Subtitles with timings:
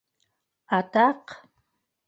[0.79, 1.37] Атаҡ!